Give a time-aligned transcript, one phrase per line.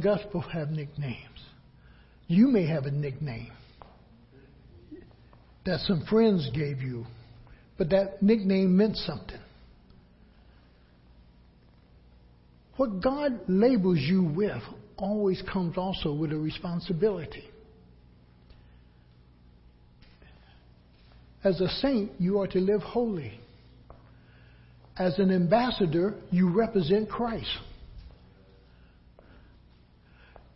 [0.00, 1.44] gospel have nicknames.
[2.26, 3.52] You may have a nickname
[5.66, 7.04] that some friends gave you,
[7.76, 9.40] but that nickname meant something.
[12.76, 14.62] What God labels you with
[14.96, 17.44] always comes also with a responsibility.
[21.42, 23.40] As a saint, you are to live holy.
[24.98, 27.50] As an ambassador, you represent Christ.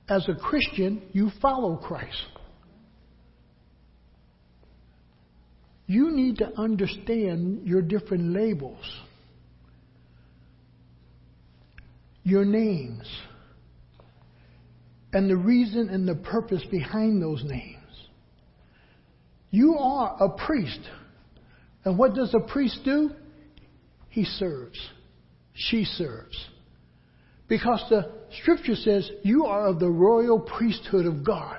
[0.08, 2.26] As a Christian, you follow Christ.
[5.86, 8.84] You need to understand your different labels.
[12.24, 13.06] your names
[15.12, 17.78] and the reason and the purpose behind those names.
[19.50, 20.80] You are a priest.
[21.84, 23.10] And what does a priest do?
[24.08, 24.78] He serves.
[25.52, 26.36] She serves.
[27.46, 28.10] Because the
[28.40, 31.58] scripture says you are of the royal priesthood of God.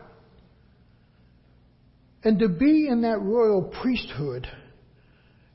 [2.24, 4.48] And to be in that royal priesthood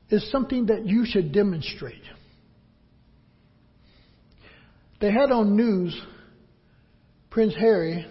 [0.09, 2.01] is something that you should demonstrate.
[5.01, 5.99] They had on news
[7.29, 8.05] Prince Harry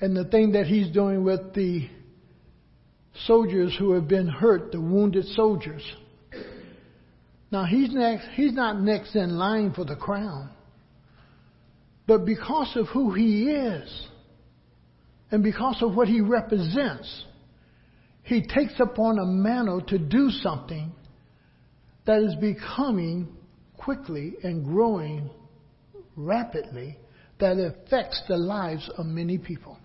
[0.00, 1.88] and the thing that he's doing with the
[3.26, 5.82] soldiers who have been hurt, the wounded soldiers.
[7.50, 10.50] Now he's next, he's not next in line for the crown.
[12.08, 14.08] But because of who he is
[15.30, 17.26] and because of what he represents,
[18.22, 20.90] he takes upon a mantle to do something
[22.06, 23.28] that is becoming
[23.76, 25.28] quickly and growing
[26.16, 26.96] rapidly
[27.40, 29.78] that affects the lives of many people.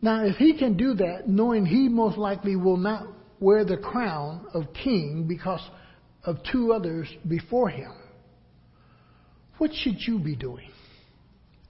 [0.00, 3.08] Now, if he can do that, knowing he most likely will not
[3.40, 5.60] wear the crown of king because
[6.24, 7.92] of two others before him,
[9.58, 10.70] what should you be doing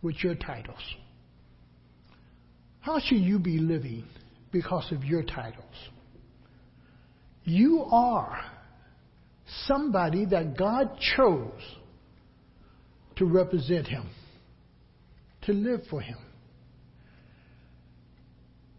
[0.03, 0.83] with your titles?
[2.81, 4.05] How should you be living
[4.53, 5.65] because of your titles?
[7.45, 8.41] You are
[9.67, 11.63] somebody that God chose
[13.17, 14.09] to represent Him,
[15.43, 16.19] to live for Him.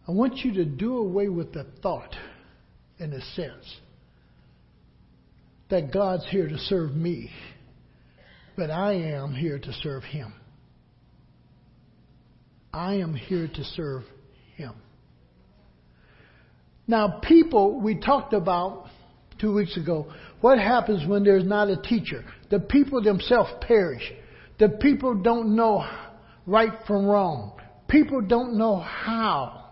[0.08, 2.16] I want you to do away with the thought,
[3.00, 3.78] in a sense,
[5.70, 7.30] that God's here to serve me,
[8.58, 10.34] but I am here to serve Him.
[12.74, 14.04] I am here to serve
[14.56, 14.74] Him.
[16.88, 18.88] Now, people, we talked about
[19.40, 22.26] two weeks ago, what happens when there's not a teacher?
[22.50, 24.12] The people themselves perish.
[24.58, 25.88] The people don't know
[26.48, 27.60] right from wrong.
[27.88, 29.66] People don't know how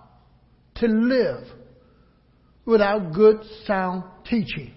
[0.75, 1.44] to live
[2.66, 4.74] without good, sound teaching.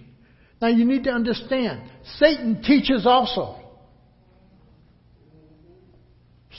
[0.61, 1.81] Now you need to understand,
[2.17, 3.58] Satan teaches also.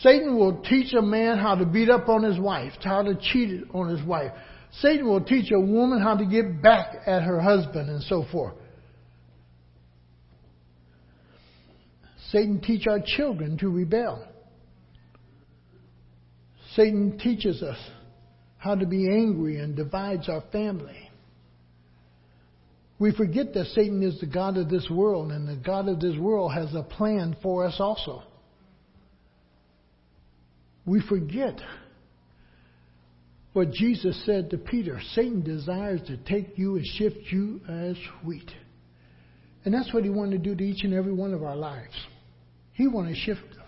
[0.02, 3.64] Satan will teach a man how to beat up on his wife, how to cheat
[3.74, 4.32] on his wife.
[4.80, 8.54] Satan will teach a woman how to get back at her husband and so forth.
[12.30, 14.26] Satan teach our children to rebel.
[16.76, 17.78] Satan teaches us
[18.56, 21.10] how to be angry and divides our family.
[22.98, 26.16] We forget that Satan is the God of this world, and the God of this
[26.16, 28.22] world has a plan for us also.
[30.86, 31.60] We forget
[33.52, 38.50] what Jesus said to Peter Satan desires to take you and shift you as wheat.
[39.64, 41.94] And that's what he wanted to do to each and every one of our lives.
[42.72, 43.60] He wanted to shift us.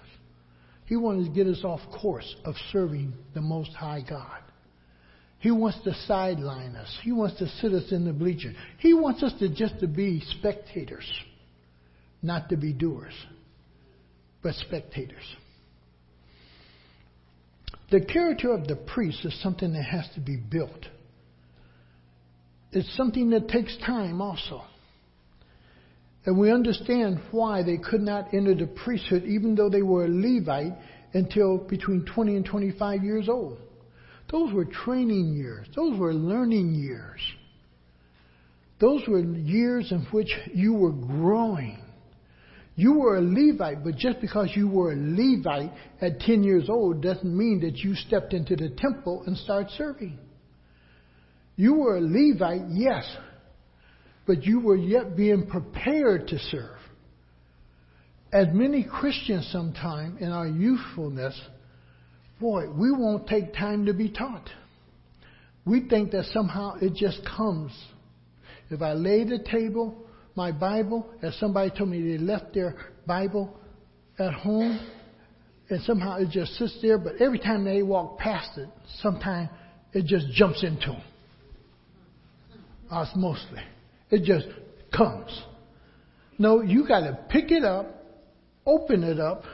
[0.87, 4.41] He wanted to get us off course of serving the Most High God.
[5.39, 6.99] He wants to sideline us.
[7.03, 8.55] He wants to sit us in the bleachers.
[8.79, 11.11] He wants us to just to be spectators,
[12.23, 13.15] not to be doers,
[14.43, 15.25] but spectators.
[17.93, 20.87] The character of the priest is something that has to be built.
[22.73, 24.63] It's something that takes time also.
[26.25, 30.09] And we understand why they could not enter the priesthood, even though they were a
[30.09, 30.73] Levite,
[31.13, 33.59] until between 20 and 25 years old.
[34.31, 37.21] Those were training years, those were learning years.
[38.81, 41.79] Those were years in which you were growing.
[42.83, 45.71] You were a Levite, but just because you were a Levite
[46.01, 50.19] at 10 years old doesn't mean that you stepped into the temple and started serving.
[51.55, 53.05] You were a Levite, yes,
[54.27, 56.77] but you were yet being prepared to serve.
[58.33, 61.41] As many Christians sometime in our youthfulness,
[62.41, 64.51] boy, we won't take time to be taught.
[65.65, 67.71] We think that somehow it just comes.
[68.71, 70.02] If I lay the table,
[70.35, 72.77] my Bible, as somebody told me they left their
[73.07, 73.55] Bible
[74.19, 74.81] at home,
[75.69, 78.69] and somehow it just sits there, but every time they walk past it,
[79.01, 79.49] sometimes
[79.93, 81.03] it just jumps into them.
[82.91, 83.63] Osmosely.
[84.11, 84.47] It just
[84.95, 85.43] comes.
[86.39, 87.87] No, you got to pick it up,
[88.67, 89.45] open it up,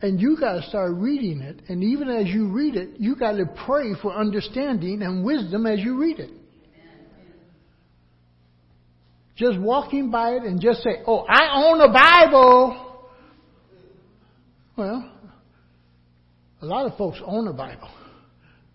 [0.00, 1.62] and you got to start reading it.
[1.68, 5.80] And even as you read it, you got to pray for understanding and wisdom as
[5.80, 6.30] you read it.
[9.36, 12.82] Just walking by it and just say, "Oh, I own a Bible."
[14.76, 15.10] Well,
[16.62, 17.90] a lot of folks own a Bible.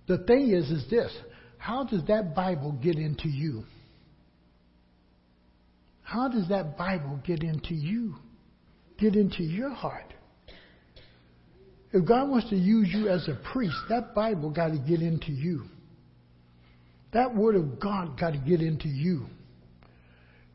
[0.07, 1.11] The thing is, is this:
[1.57, 3.63] how does that Bible get into you?
[6.03, 8.15] How does that Bible get into you?
[8.97, 10.13] Get into your heart?
[11.93, 15.31] If God wants to use you as a priest, that Bible got to get into
[15.31, 15.63] you.
[17.13, 19.25] That Word of God got to get into you.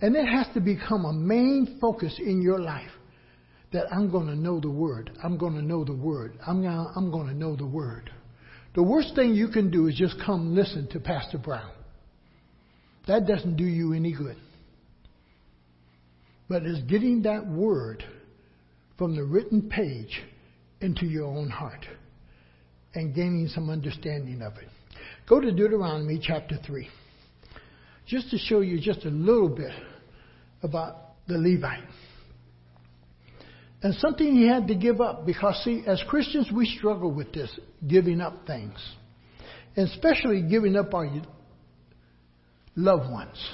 [0.01, 2.91] And it has to become a main focus in your life
[3.73, 5.11] that I'm going to know the Word.
[5.23, 6.39] I'm going to know the Word.
[6.47, 8.11] I'm going I'm going to know the Word.
[8.75, 11.71] The worst thing you can do is just come listen to Pastor Brown.
[13.07, 14.37] That doesn't do you any good.
[16.49, 18.05] But it's getting that Word
[18.99, 20.23] from the written page
[20.81, 21.87] into your own heart
[22.95, 24.69] and gaining some understanding of it.
[25.29, 26.89] Go to Deuteronomy chapter 3.
[28.07, 29.73] Just to show you just a little bit
[30.67, 31.89] about the Levite.
[33.83, 37.51] And something he had to give up because, see, as Christians, we struggle with this
[37.87, 38.77] giving up things,
[39.77, 41.09] and especially giving up our
[42.75, 43.51] loved ones.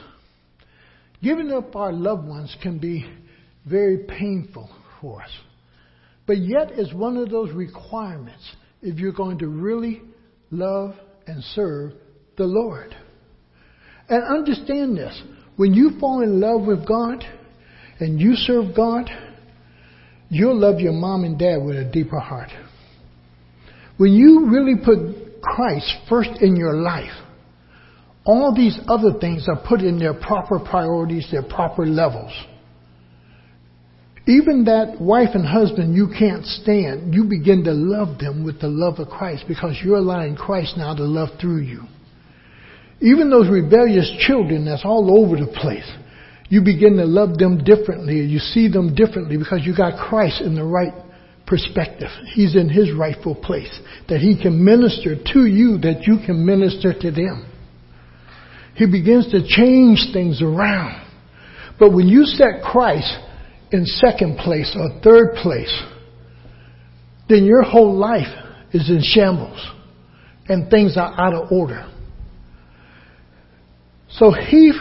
[1.22, 3.04] Giving up our loved ones can be
[3.66, 4.70] very painful
[5.00, 5.30] for us.
[6.26, 8.42] But yet, it's one of those requirements
[8.80, 10.02] if you're going to really
[10.50, 10.94] love
[11.26, 11.92] and serve
[12.36, 12.94] the Lord.
[14.08, 15.20] And understand this
[15.56, 17.24] when you fall in love with God
[18.00, 19.10] and you serve God,
[20.28, 22.50] you'll love your mom and dad with a deeper heart.
[23.98, 27.12] When you really put Christ first in your life,
[28.24, 32.32] all these other things are put in their proper priorities, their proper levels.
[34.26, 38.68] Even that wife and husband you can't stand, you begin to love them with the
[38.68, 41.82] love of Christ because you're allowing Christ now to love through you.
[43.02, 45.90] Even those rebellious children that's all over the place,
[46.48, 48.20] you begin to love them differently.
[48.20, 50.92] You see them differently because you got Christ in the right
[51.46, 52.10] perspective.
[52.34, 53.72] He's in his rightful place.
[54.08, 57.50] That he can minister to you, that you can minister to them.
[58.76, 61.04] He begins to change things around.
[61.80, 63.12] But when you set Christ
[63.72, 65.82] in second place or third place,
[67.28, 68.32] then your whole life
[68.72, 69.60] is in shambles
[70.48, 71.91] and things are out of order.
[74.18, 74.72] So he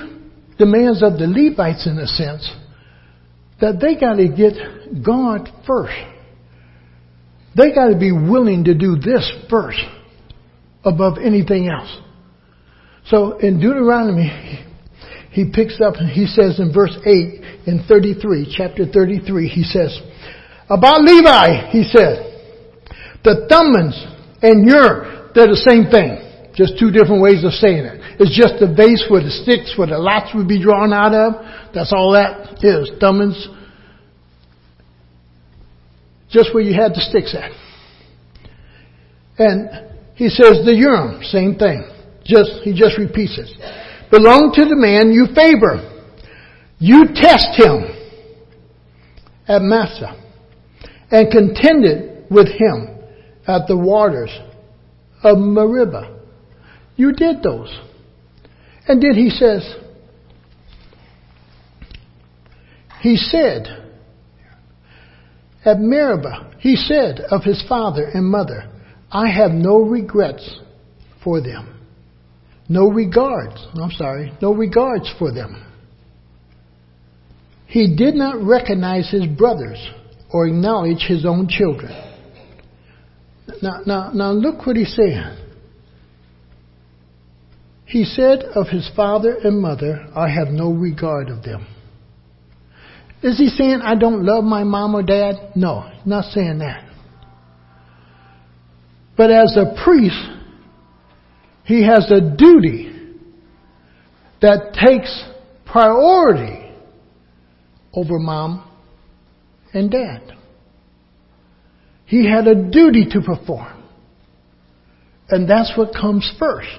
[0.58, 2.50] demands of the Levites, in a sense,
[3.60, 5.94] that they got to get God first.
[7.56, 9.80] They got to be willing to do this first
[10.84, 11.98] above anything else.
[13.06, 14.66] So in Deuteronomy,
[15.32, 20.00] he picks up and he says in verse 8 in 33, chapter 33, he says,
[20.70, 22.28] about Levi, he said,
[23.24, 23.92] the Thummim
[24.42, 26.18] and Ur, they're the same thing.
[26.56, 28.01] Just two different ways of saying it.
[28.22, 31.42] It's just the base where the sticks, where the lots would be drawn out of.
[31.74, 32.92] That's all that is.
[33.00, 33.34] Thummim.
[36.30, 37.50] Just where you had the sticks at.
[39.40, 41.90] And he says the Urim, same thing.
[42.24, 43.50] Just, he just repeats it.
[44.12, 45.82] Belong to the man you favor.
[46.78, 47.90] You test him
[49.48, 50.22] at Massah
[51.10, 53.00] and contended with him
[53.48, 54.30] at the waters
[55.24, 56.22] of Meribah.
[56.98, 57.76] You did those.
[58.88, 59.76] And then he says,
[63.02, 63.68] he said,
[65.64, 68.70] at Meribah, he said of his father and mother,
[69.12, 70.60] I have no regrets
[71.24, 71.80] for them.
[72.68, 73.68] No regards.
[73.76, 75.66] I'm sorry, no regards for them.
[77.68, 79.78] He did not recognize his brothers
[80.32, 81.92] or acknowledge his own children.
[83.62, 85.38] Now, now, now look what he's saying.
[87.92, 91.68] He said of his father and mother, I have no regard of them.
[93.22, 95.52] Is he saying I don't love my mom or dad?
[95.58, 96.86] No, not saying that.
[99.18, 100.26] But as a priest,
[101.66, 102.94] he has a duty
[104.42, 105.26] that takes
[105.66, 106.72] priority
[107.94, 108.72] over mom
[109.74, 110.32] and dad.
[112.06, 113.84] He had a duty to perform.
[115.28, 116.70] And that's what comes first.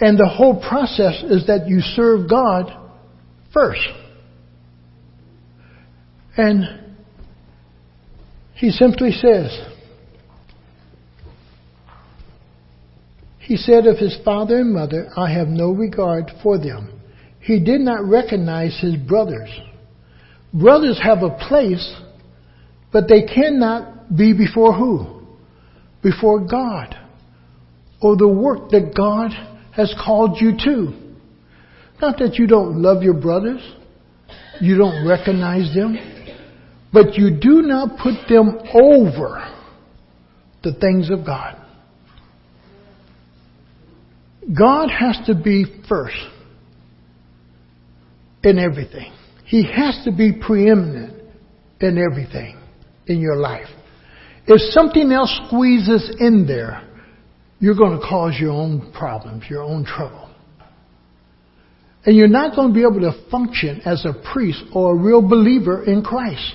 [0.00, 2.72] And the whole process is that you serve God
[3.52, 3.88] first.
[6.36, 6.64] And
[8.54, 9.58] He simply says,
[13.48, 17.00] He said of his father and mother, I have no regard for them.
[17.40, 19.48] He did not recognize his brothers.
[20.52, 21.96] Brothers have a place,
[22.92, 25.22] but they cannot be before who?
[26.02, 26.94] Before God.
[28.02, 29.30] Or the work that God
[29.78, 30.92] has called you to.
[32.02, 33.62] Not that you don't love your brothers,
[34.60, 35.96] you don't recognize them,
[36.92, 39.54] but you do not put them over
[40.64, 41.56] the things of God.
[44.56, 46.16] God has to be first
[48.42, 49.12] in everything.
[49.44, 51.22] He has to be preeminent
[51.80, 52.58] in everything
[53.06, 53.68] in your life.
[54.46, 56.87] If something else squeezes in there,
[57.60, 60.28] you're going to cause your own problems, your own trouble.
[62.04, 65.20] And you're not going to be able to function as a priest or a real
[65.20, 66.54] believer in Christ.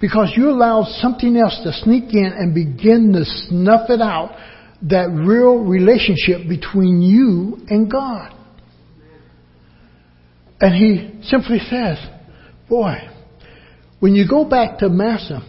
[0.00, 4.36] Because you allow something else to sneak in and begin to snuff it out
[4.82, 8.32] that real relationship between you and God.
[10.60, 11.98] And he simply says,
[12.68, 12.96] boy,
[14.00, 15.40] when you go back to Massah,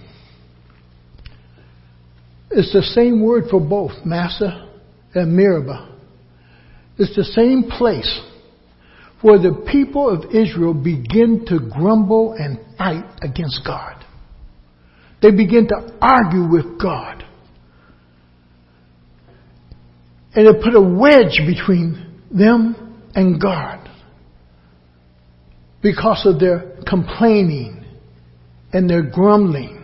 [2.52, 4.70] it's the same word for both Massah
[5.14, 5.96] and Meribah.
[6.98, 8.22] It's the same place
[9.22, 14.04] where the people of Israel begin to grumble and fight against God.
[15.22, 17.24] They begin to argue with God.
[20.34, 23.90] And it put a wedge between them and God
[25.82, 27.84] because of their complaining
[28.72, 29.77] and their grumbling.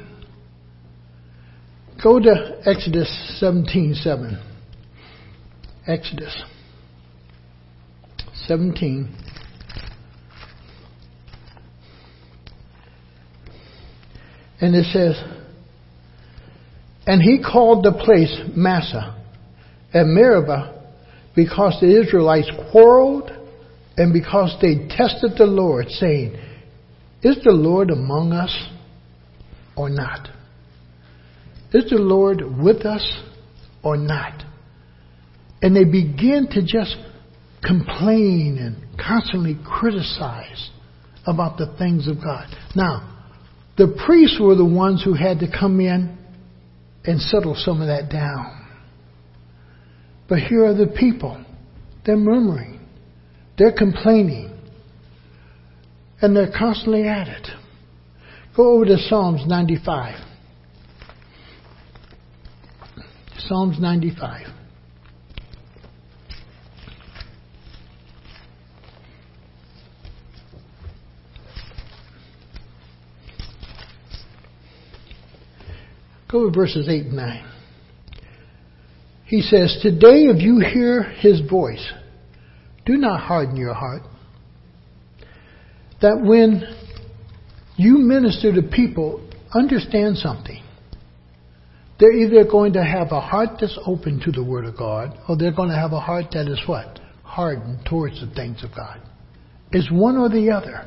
[2.04, 3.10] Go to Exodus
[3.42, 4.04] 17:7.
[4.04, 4.40] 7.
[5.88, 6.44] Exodus
[8.48, 9.08] 17.
[14.60, 15.22] And it says,
[17.06, 19.16] And he called the place Massah
[19.94, 20.74] and Meribah
[21.36, 23.32] because the Israelites quarreled
[23.98, 26.38] and because they tested the Lord, saying,
[27.22, 28.68] Is the Lord among us
[29.76, 30.30] or not?
[31.74, 33.22] Is the Lord with us
[33.84, 34.44] or not?
[35.62, 36.96] And they begin to just
[37.64, 40.70] complain and constantly criticize
[41.26, 42.48] about the things of God.
[42.76, 43.10] Now,
[43.78, 46.18] the priests were the ones who had to come in
[47.06, 48.68] and settle some of that down.
[50.30, 51.44] But here are the people.
[52.06, 52.80] They're murmuring.
[53.58, 54.52] They're complaining.
[56.22, 57.48] And they're constantly at it.
[58.56, 60.33] Go over to Psalms 95.
[63.48, 64.48] Psalms 95.
[76.32, 77.52] Go to verses 8 and 9.
[79.26, 81.86] He says, Today, if you hear his voice,
[82.86, 84.04] do not harden your heart.
[86.02, 86.64] That when
[87.76, 90.63] you minister to people, understand something.
[92.04, 95.38] They're either going to have a heart that's open to the Word of God, or
[95.38, 97.00] they're going to have a heart that is what?
[97.24, 99.00] Hardened towards the things of God.
[99.72, 100.86] It's one or the other.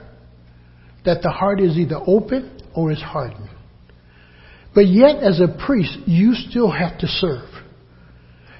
[1.06, 3.48] That the heart is either open or is hardened.
[4.74, 7.48] But yet, as a priest, you still have to serve.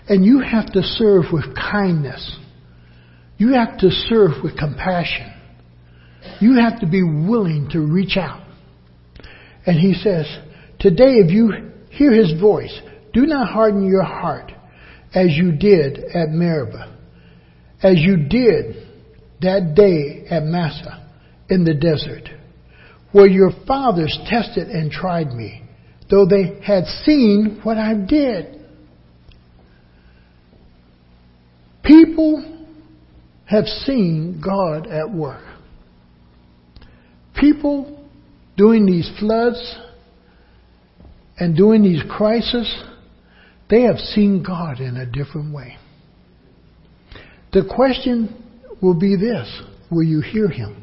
[0.08, 2.38] And you have to serve with kindness.
[3.36, 5.30] You have to serve with compassion.
[6.40, 8.48] You have to be willing to reach out.
[9.66, 10.24] And he says,
[10.78, 12.78] Today, if you hear his voice,
[13.12, 14.52] do not harden your heart
[15.14, 16.94] as you did at Meribah,
[17.82, 18.86] as you did
[19.40, 21.08] that day at Massah
[21.48, 22.28] in the desert,
[23.12, 25.62] where your fathers tested and tried me,
[26.10, 28.60] though they had seen what I did.
[31.82, 32.56] People
[33.46, 35.44] have seen God at work.
[37.36, 38.06] People
[38.56, 39.78] doing these floods
[41.38, 42.82] and during these crises,
[43.68, 45.76] they have seen God in a different way.
[47.52, 48.44] The question
[48.82, 50.82] will be this Will you hear Him?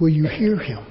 [0.00, 0.86] Will you hear Him?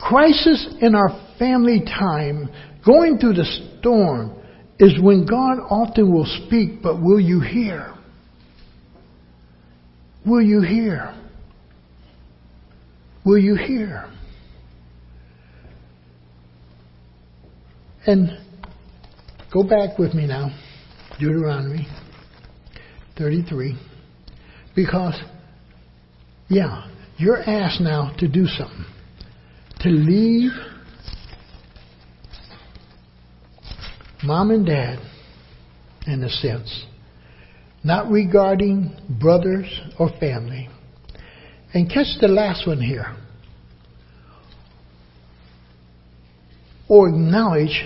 [0.00, 2.48] Crisis in our family time,
[2.84, 4.36] going through the storm,
[4.78, 7.94] is when God often will speak, but will you hear?
[10.26, 11.14] Will you hear?
[13.24, 14.10] Will you hear?
[18.06, 18.30] And
[19.52, 20.56] go back with me now,
[21.18, 21.86] Deuteronomy
[23.18, 23.76] 33,
[24.74, 25.20] because,
[26.48, 26.88] yeah,
[27.18, 28.86] you're asked now to do something,
[29.80, 30.52] to leave
[34.22, 34.98] mom and dad,
[36.06, 36.86] in a sense,
[37.84, 40.68] not regarding brothers or family.
[41.72, 43.14] And catch the last one here.
[46.90, 47.84] Or acknowledge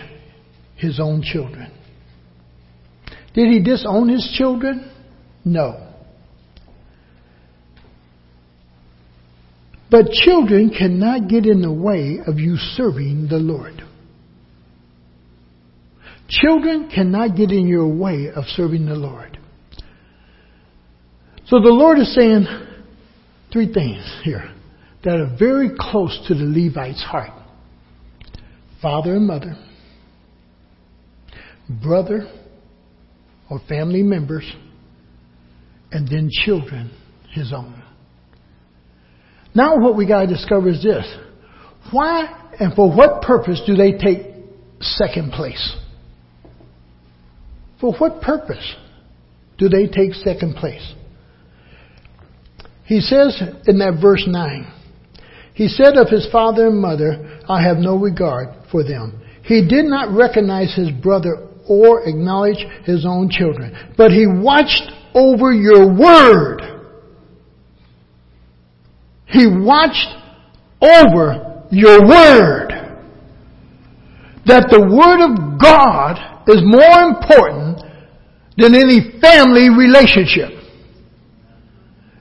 [0.76, 1.70] his own children.
[3.34, 4.90] Did he disown his children?
[5.44, 5.92] No.
[9.90, 13.82] But children cannot get in the way of you serving the Lord.
[16.28, 19.38] Children cannot get in your way of serving the Lord.
[21.46, 22.46] So the Lord is saying
[23.52, 24.50] three things here
[25.04, 27.43] that are very close to the Levite's heart
[28.84, 29.56] father and mother,
[31.82, 32.30] brother
[33.50, 34.44] or family members,
[35.90, 36.90] and then children,
[37.32, 37.82] his own.
[39.54, 41.06] Now what we gotta discover is this.
[41.92, 44.26] Why and for what purpose do they take
[44.80, 45.76] second place?
[47.80, 48.74] For what purpose
[49.56, 50.92] do they take second place?
[52.84, 54.72] He says in that verse 9,
[55.54, 59.22] he said of his father and mother, I have no regard for them.
[59.44, 65.52] He did not recognize his brother or acknowledge his own children, but he watched over
[65.52, 66.60] your word.
[69.26, 70.08] He watched
[70.80, 72.70] over your word.
[74.46, 76.18] That the word of God
[76.48, 77.80] is more important
[78.56, 80.50] than any family relationship.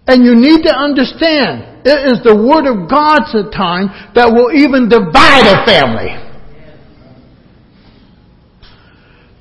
[0.07, 4.51] And you need to understand, it is the Word of God at times that will
[4.55, 6.15] even divide a family.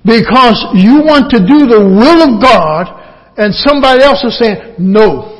[0.05, 2.91] Because you want to do the will of God
[3.39, 5.31] and somebody else is saying, no.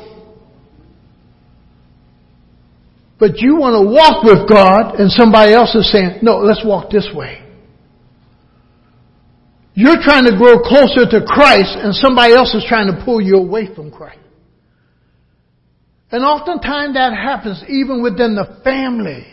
[3.19, 6.89] But you want to walk with God and somebody else is saying, no, let's walk
[6.89, 7.43] this way.
[9.75, 13.35] You're trying to grow closer to Christ and somebody else is trying to pull you
[13.35, 14.22] away from Christ.
[16.13, 19.25] And oftentimes that happens even within the family.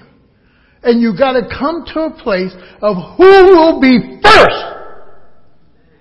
[0.82, 4.64] And you gotta come to a place of who will be first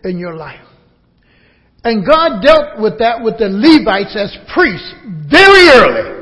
[0.06, 0.64] in your life.
[1.84, 4.96] And God dealt with that with the Levites as priests
[5.28, 6.16] very early.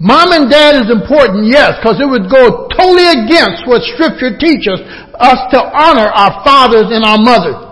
[0.00, 4.82] Mom and dad is important, yes, because it would go totally against what scripture teaches
[5.22, 7.67] us to honor our fathers and our mothers.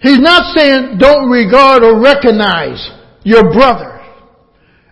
[0.00, 2.90] He's not saying don't regard or recognize
[3.24, 3.98] your brother.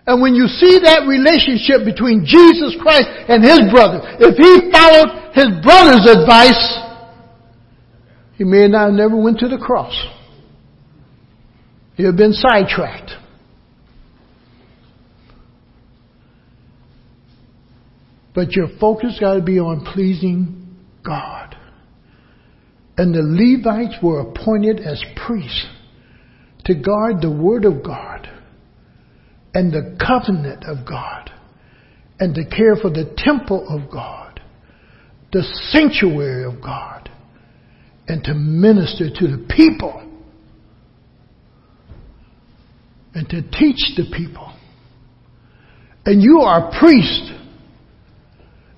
[0.05, 5.33] And when you see that relationship between Jesus Christ and his brother, if he followed
[5.33, 6.79] his brother's advice,
[8.37, 9.93] he may not have never went to the cross.
[11.95, 13.11] He'd have been sidetracked.
[18.35, 21.46] But your focus got to be on pleasing God.
[22.97, 25.67] And the Levites were appointed as priests
[26.65, 28.29] to guard the Word of God
[29.53, 31.31] and the covenant of God
[32.19, 34.41] and to care for the temple of God,
[35.31, 37.09] the sanctuary of God,
[38.07, 40.03] and to minister to the people
[43.13, 44.53] and to teach the people.
[46.05, 47.31] And you are a priest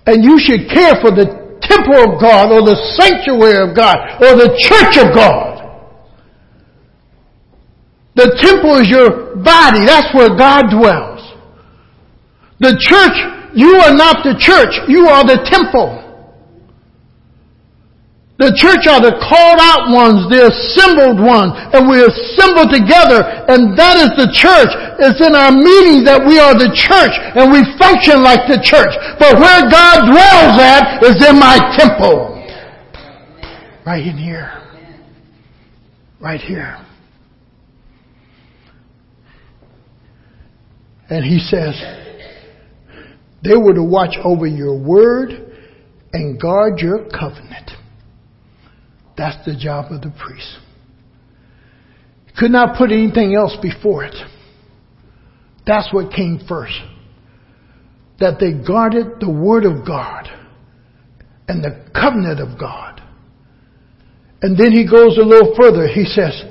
[0.05, 1.38] and you should care for the
[1.80, 5.60] temple of God or the sanctuary of God or the church of God.
[8.15, 9.86] The temple is your body.
[9.86, 11.24] That's where God dwells.
[12.60, 13.15] The church,
[13.56, 14.76] you are not the church.
[14.89, 16.09] You are the temple.
[18.39, 23.19] The church are the called out ones, the assembled ones, and we assemble together,
[23.52, 24.71] and that is the church.
[24.95, 28.95] It's in our meeting that we are the church, and we function like the church.
[29.19, 32.39] But where God dwells at is in my temple.
[33.86, 34.56] Right in here.
[36.21, 36.80] Right here.
[41.10, 41.75] And he says,
[43.43, 45.60] they were to watch over your word
[46.13, 47.71] and guard your covenant.
[49.19, 50.47] That's the job of the priest.
[52.38, 54.15] Could not put anything else before it.
[55.67, 56.79] That's what came first.
[58.21, 60.29] That they guarded the Word of God
[61.49, 63.01] and the covenant of God.
[64.41, 65.86] And then he goes a little further.
[65.86, 66.41] He says,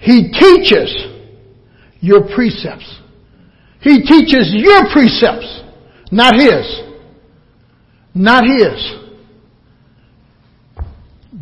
[0.00, 1.06] He teaches
[2.00, 2.98] your precepts.
[3.80, 5.62] He teaches your precepts,
[6.10, 6.82] not His.
[8.12, 9.01] Not His.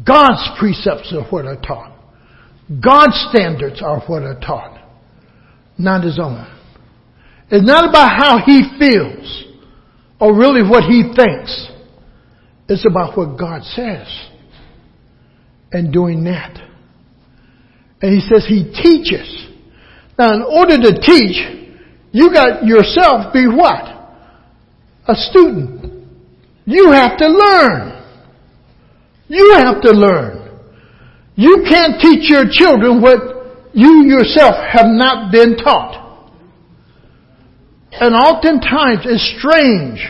[0.06, 1.96] God's precepts are what are taught.
[2.82, 4.78] God's standards are what are taught,
[5.76, 6.46] not his own.
[7.50, 9.44] It's not about how he feels
[10.20, 11.68] or really what he thinks.
[12.68, 14.06] It's about what God says
[15.72, 16.56] and doing that.
[18.00, 19.48] And he says he teaches.
[20.16, 21.76] Now, in order to teach,
[22.12, 23.84] you got yourself be what?
[25.08, 26.06] A student.
[26.66, 27.99] You have to learn.
[29.30, 30.60] You have to learn.
[31.36, 36.26] You can't teach your children what you yourself have not been taught.
[37.92, 40.00] And oftentimes it's strange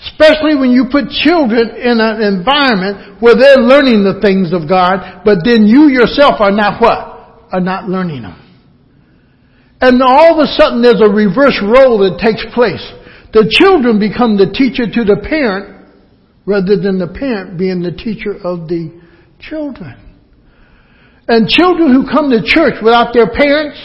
[0.00, 5.20] Especially when you put children in an environment where they're learning the things of God,
[5.24, 7.52] but then you yourself are not what?
[7.52, 8.36] Are not learning them.
[9.82, 12.80] And all of a sudden there's a reverse role that takes place.
[13.32, 15.79] The children become the teacher to the parent
[16.50, 18.90] rather than the parent being the teacher of the
[19.38, 19.94] children.
[21.28, 23.78] And children who come to church without their parents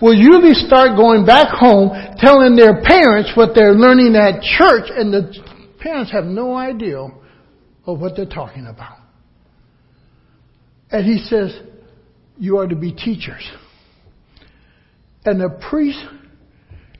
[0.00, 1.90] will usually start going back home
[2.22, 5.34] telling their parents what they're learning at church and the
[5.82, 8.98] Parents have no idea of what they're talking about.
[10.92, 11.58] And he says,
[12.38, 13.50] You are to be teachers.
[15.24, 15.98] And a priest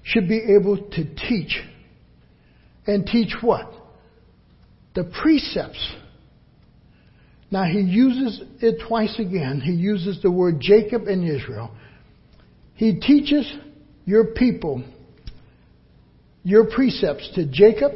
[0.03, 1.63] should be able to teach.
[2.85, 3.73] And teach what?
[4.95, 5.95] The precepts.
[7.51, 9.61] Now he uses it twice again.
[9.63, 11.71] He uses the word Jacob and Israel.
[12.75, 13.51] He teaches
[14.05, 14.83] your people
[16.45, 17.93] your precepts to Jacob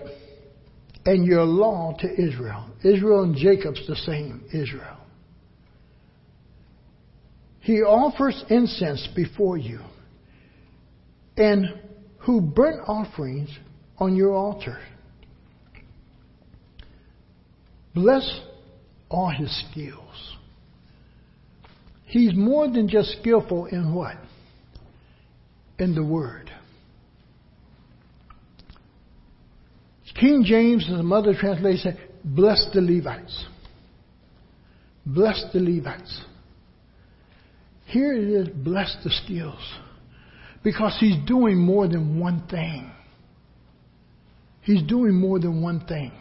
[1.05, 2.71] and your law to Israel.
[2.85, 4.99] Israel and Jacob's the same Israel.
[7.61, 9.81] He offers incense before you
[11.37, 11.67] and
[12.19, 13.51] who burnt offerings
[13.99, 14.79] on your altar.
[17.97, 18.41] Bless
[19.09, 20.37] all his skills.
[22.05, 24.17] He's more than just skillful in what?
[25.79, 26.51] In the word.
[30.21, 33.47] King James and the mother translation say, bless the Levites.
[35.07, 36.21] Bless the Levites.
[37.87, 39.61] Here it is, bless the skills.
[40.63, 42.91] Because he's doing more than one thing.
[44.63, 46.13] He's doing more than one thing.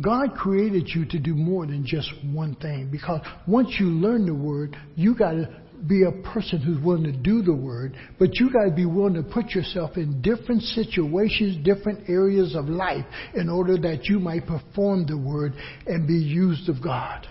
[0.00, 4.34] God created you to do more than just one thing because once you learn the
[4.34, 5.48] word, you got to
[5.86, 9.14] be a person who's willing to do the word, but you got to be willing
[9.14, 14.46] to put yourself in different situations, different areas of life in order that you might
[14.46, 15.52] perform the word
[15.86, 17.26] and be used of God.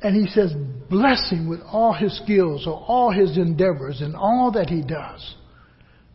[0.00, 0.54] And he says,
[0.88, 5.34] bless him with all his skills or all his endeavors and all that he does.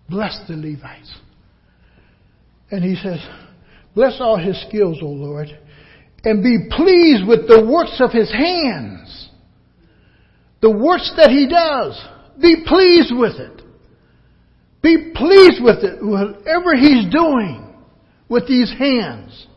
[0.10, 1.14] Bless the Levites.
[2.72, 3.20] And he says,
[3.96, 5.48] bless all his skills, O Lord,
[6.24, 9.24] and be pleased with the works of his hands
[10.64, 12.02] the works that he does.
[12.42, 13.62] Be pleased with it.
[14.82, 17.76] Be pleased with it, whatever he's doing
[18.30, 19.48] with these hands.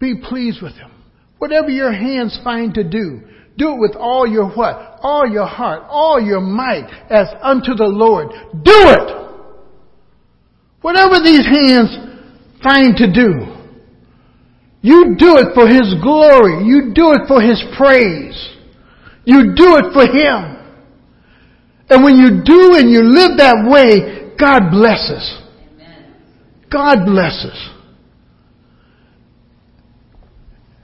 [0.00, 0.90] Be pleased with him.
[1.38, 3.20] Whatever your hands find to do,
[3.58, 4.98] do it with all your what?
[5.02, 8.28] All your heart, all your might as unto the Lord.
[8.64, 9.28] Do it!
[10.80, 12.01] Whatever these hands
[12.62, 13.52] find to do,
[14.82, 16.64] you do it for His glory.
[16.64, 18.50] You do it for His praise.
[19.24, 20.58] You do it for Him.
[21.88, 25.38] And when you do and you live that way, God blesses.
[26.70, 27.70] God blesses.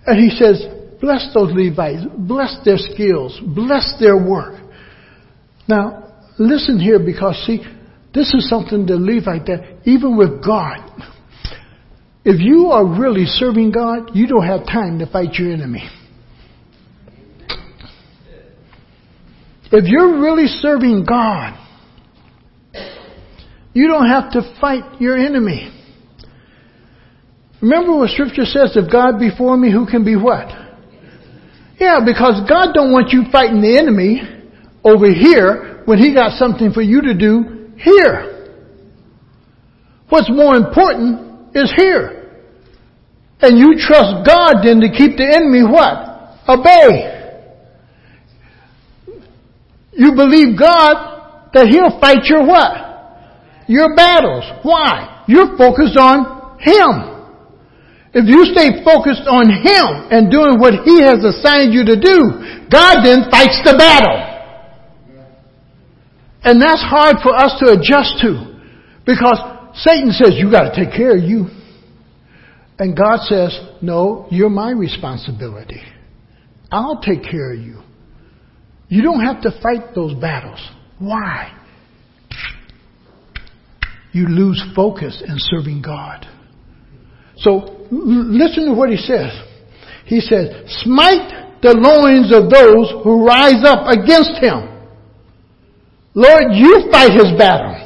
[0.06, 0.64] And He says,
[1.00, 4.60] bless those Levites, bless their skills, bless their work.
[5.66, 7.58] Now, listen here because see,
[8.14, 10.78] this is something the Levite that even with God,
[12.28, 15.88] if you are really serving God, you don't have time to fight your enemy.
[19.72, 21.58] If you're really serving God,
[23.72, 25.72] you don't have to fight your enemy.
[27.62, 30.48] Remember what scripture says, if God be for me, who can be what?
[31.80, 34.20] Yeah, because God don't want you fighting the enemy
[34.84, 38.52] over here when he got something for you to do here.
[40.10, 42.17] What's more important is here.
[43.40, 46.38] And you trust God then to keep the enemy what?
[46.48, 47.18] Obey.
[49.92, 53.66] You believe God that He'll fight your what?
[53.68, 54.44] Your battles.
[54.62, 55.24] Why?
[55.28, 57.18] You're focused on Him.
[58.14, 62.18] If you stay focused on Him and doing what He has assigned you to do,
[62.70, 64.18] God then fights the battle.
[66.42, 68.58] And that's hard for us to adjust to
[69.04, 69.38] because
[69.74, 71.57] Satan says, you gotta take care of you.
[72.78, 75.82] And God says, no, you're my responsibility.
[76.70, 77.82] I'll take care of you.
[78.88, 80.60] You don't have to fight those battles.
[80.98, 81.52] Why?
[84.12, 86.26] You lose focus in serving God.
[87.38, 89.32] So listen to what he says.
[90.06, 90.48] He says,
[90.82, 94.64] smite the loins of those who rise up against him.
[96.14, 97.76] Lord, you fight his battle.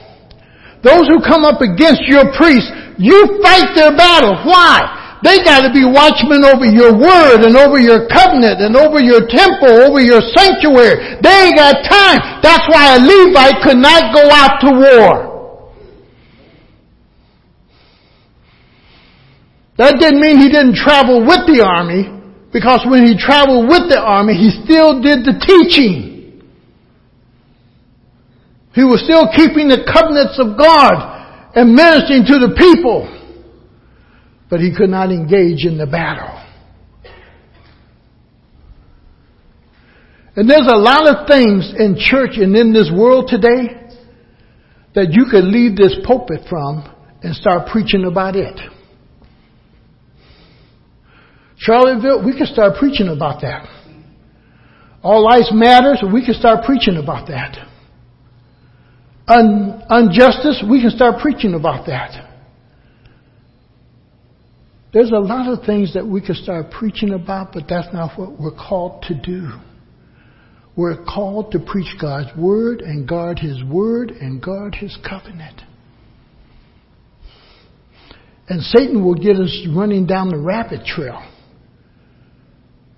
[0.85, 4.37] Those who come up against your priests, you fight their battle.
[4.45, 5.01] Why?
[5.23, 9.23] They got to be watchmen over your word and over your covenant and over your
[9.31, 11.21] temple, over your sanctuary.
[11.23, 12.43] They ain't got time.
[12.43, 15.33] That's why a Levite could not go out to war.
[19.79, 22.11] That didn't mean he didn't travel with the army,
[22.53, 26.43] because when he traveled with the army, he still did the teaching.
[28.75, 31.22] He was still keeping the covenants of God
[31.55, 33.19] and ministering to the people
[34.53, 36.39] but he could not engage in the battle.
[40.37, 43.81] And there's a lot of things in church and in this world today
[44.95, 46.85] that you could leave this pulpit from
[47.23, 48.61] and start preaching about it.
[51.57, 53.67] Charlottesville, we can start preaching about that.
[55.03, 57.57] All life matters, we can start preaching about that.
[59.29, 62.29] Un- injustice, we can start preaching about that.
[64.93, 68.39] There's a lot of things that we can start preaching about, but that's not what
[68.39, 69.49] we're called to do.
[70.77, 75.63] We're called to preach God's Word and guard His Word and guard His covenant.
[78.49, 81.23] And Satan will get us running down the rabbit trail.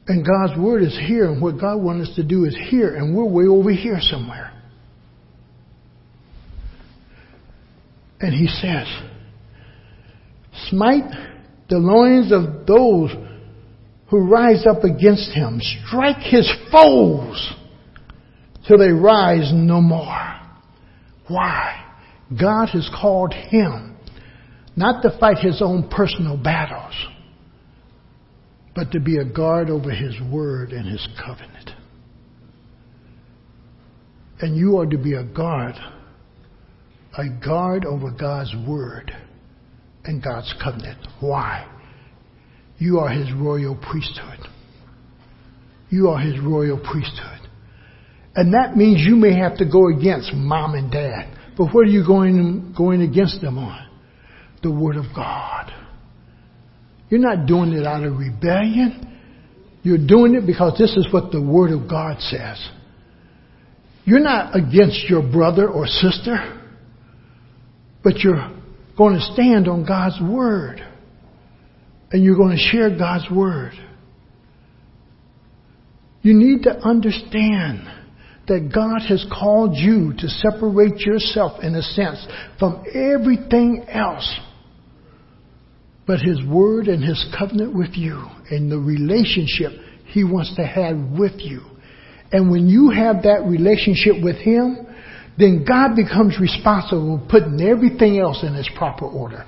[0.07, 3.17] And God's Word is here, and what God wants us to do is here, and
[3.17, 4.53] we're way over here somewhere.
[8.25, 8.87] And He says,
[10.71, 11.11] Smite
[11.69, 13.11] the loins of those
[14.09, 15.61] who rise up against him.
[15.61, 17.53] Strike his foes
[18.67, 20.41] till they rise no more.
[21.29, 21.85] Why?
[22.41, 23.95] God has called him
[24.75, 26.95] not to fight his own personal battles,
[28.75, 31.71] but to be a guard over his word and his covenant.
[34.41, 35.75] And you are to be a guard,
[37.17, 39.13] a guard over God's word
[40.05, 40.99] and God's covenant.
[41.21, 41.69] Why?
[42.79, 44.49] You are his royal priesthood.
[45.91, 47.49] You are his royal priesthood.
[48.35, 51.37] And that means you may have to go against mom and dad.
[51.57, 53.89] But what are you going, going against them on?
[54.63, 55.73] The Word of God.
[57.11, 59.21] You're not doing it out of rebellion.
[59.85, 62.59] You're doing it because this is what the Word of God says.
[64.05, 66.61] You're not against your brother or sister,
[68.05, 68.53] but you're
[68.97, 70.81] going to stand on God's Word.
[72.13, 73.73] And you're going to share God's Word.
[76.23, 77.89] You need to understand
[78.47, 82.25] that God has called you to separate yourself, in a sense,
[82.59, 84.39] from everything else
[86.07, 89.73] but His Word and His covenant with you and the relationship
[90.07, 91.63] He wants to have with you.
[92.31, 94.87] And when you have that relationship with Him,
[95.39, 99.45] then God becomes responsible for putting everything else in its proper order.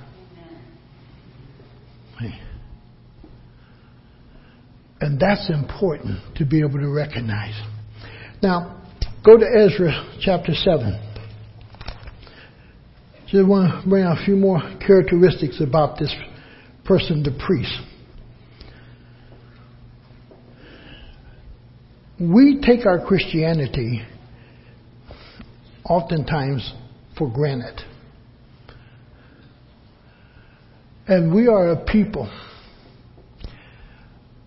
[4.99, 7.53] And that's important to be able to recognize.
[8.41, 8.81] Now,
[9.23, 10.99] go to Ezra chapter 7.
[13.29, 16.13] Just want to bring out a few more characteristics about this
[16.85, 17.71] person, the priest.
[22.19, 24.01] We take our Christianity
[25.89, 26.73] oftentimes
[27.17, 27.81] for granted.
[31.07, 32.29] And we are a people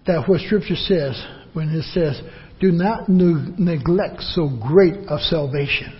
[0.06, 1.22] that what Scripture says,
[1.52, 2.20] when it says,
[2.60, 5.96] do not ne- neglect so great of salvation.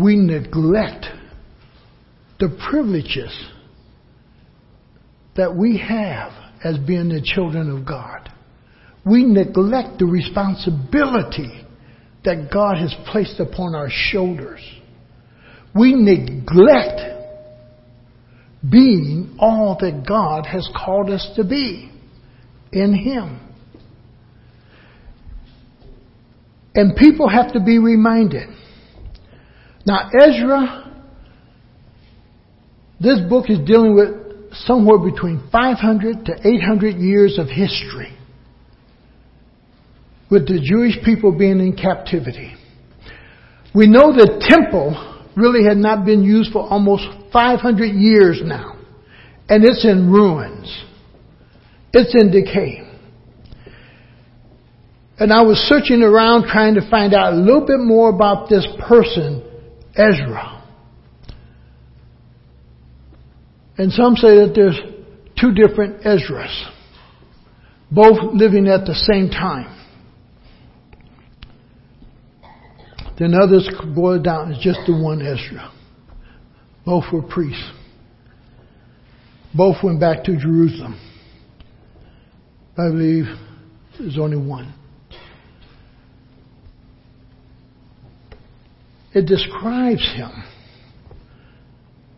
[0.00, 1.06] We neglect
[2.38, 3.32] the privileges
[5.36, 6.32] that we have
[6.64, 8.30] as being the children of God.
[9.04, 11.61] We neglect the responsibility
[12.24, 14.60] that God has placed upon our shoulders.
[15.74, 17.00] We neglect
[18.70, 21.90] being all that God has called us to be
[22.72, 23.40] in Him.
[26.74, 28.48] And people have to be reminded.
[29.84, 31.02] Now, Ezra,
[33.00, 38.16] this book is dealing with somewhere between 500 to 800 years of history
[40.32, 42.54] with the Jewish people being in captivity.
[43.74, 44.96] We know the temple
[45.36, 48.78] really had not been used for almost 500 years now.
[49.50, 50.84] And it's in ruins.
[51.92, 52.80] It's in decay.
[55.18, 58.66] And I was searching around trying to find out a little bit more about this
[58.88, 59.42] person,
[59.94, 60.64] Ezra.
[63.76, 64.80] And some say that there's
[65.38, 66.70] two different Ezras,
[67.90, 69.80] both living at the same time.
[73.18, 75.70] Then others boil it down as just the one Ezra.
[76.84, 77.70] Both were priests.
[79.54, 80.98] Both went back to Jerusalem.
[82.76, 83.24] I believe
[83.98, 84.74] there's only one.
[89.14, 90.30] It describes him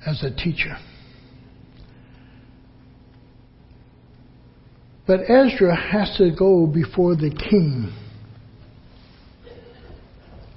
[0.07, 0.76] as a teacher.
[5.07, 7.92] But Ezra has to go before the king,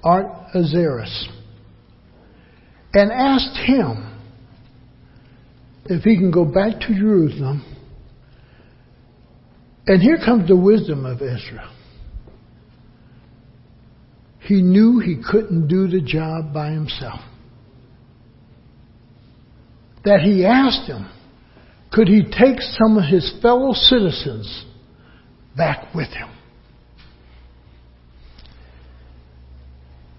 [0.08, 1.28] Artaxerxes,
[2.94, 4.18] and asked him
[5.86, 7.64] if he can go back to Jerusalem.
[9.86, 11.72] And here comes the wisdom of Ezra.
[14.40, 17.20] He knew he couldn't do the job by himself.
[20.06, 21.10] That he asked him,
[21.92, 24.66] could he take some of his fellow citizens
[25.56, 26.30] back with him?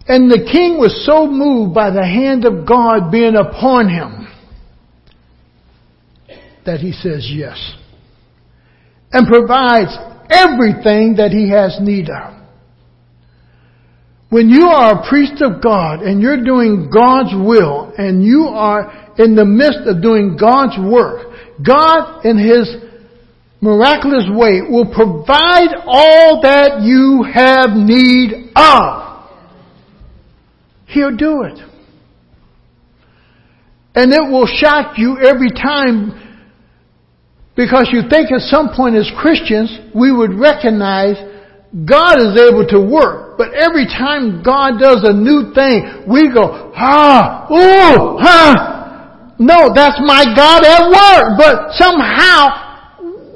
[0.09, 4.27] And the king was so moved by the hand of God being upon him
[6.65, 7.75] that he says yes.
[9.13, 9.95] And provides
[10.31, 12.35] everything that he has need of.
[14.31, 19.13] When you are a priest of God and you're doing God's will and you are
[19.19, 21.33] in the midst of doing God's work,
[21.65, 22.77] God in His
[23.61, 29.08] miraculous way will provide all that you have need of.
[30.89, 31.59] He'll do it.
[33.95, 36.15] And it will shock you every time
[37.57, 41.17] because you think at some point as Christians, we would recognize
[41.85, 43.37] God is able to work.
[43.37, 49.35] But every time God does a new thing, we go, ah, ooh, ah.
[49.39, 51.39] No, that's my God at work.
[51.39, 52.68] But somehow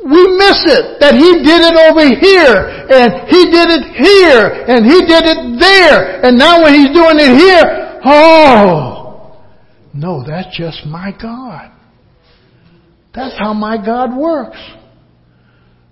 [0.04, 0.98] we miss it.
[1.00, 2.58] That He did it over here,
[2.90, 7.18] and He did it here, and He did it there, and now when He's doing
[7.18, 9.38] it here, oh,
[9.94, 11.70] no, that's just my God.
[13.14, 14.58] That's how my God works.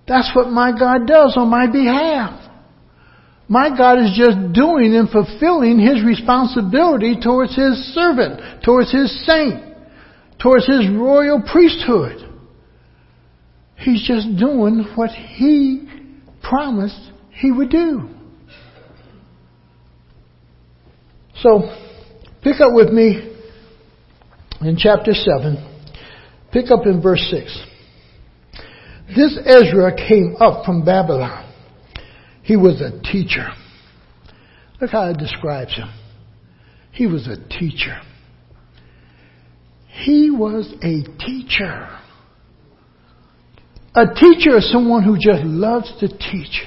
[0.08, 2.50] That's what my God does on my behalf.
[3.46, 9.62] My God is just doing and fulfilling His responsibility towards His servant, towards His saint,
[10.40, 12.29] towards His royal priesthood.
[13.80, 15.88] He's just doing what He
[16.42, 18.08] promised He would do.
[21.36, 21.74] So,
[22.42, 23.34] pick up with me
[24.60, 25.66] in chapter 7.
[26.52, 27.66] Pick up in verse 6.
[29.16, 31.46] This Ezra came up from Babylon.
[32.42, 33.48] He was a teacher.
[34.80, 35.88] Look how it describes him.
[36.92, 38.00] He was a teacher.
[39.86, 41.99] He was a teacher.
[43.94, 46.62] A teacher is someone who just loves to teach.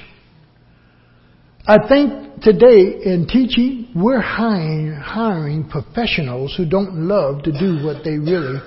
[1.66, 8.04] I think today in teaching, we're hiring, hiring professionals who don't love to do what
[8.04, 8.60] they really